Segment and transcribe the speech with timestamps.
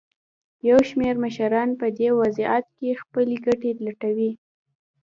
[0.69, 4.31] یو شمېر مشران په دې وضعیت کې خپلې ګټې لټوي.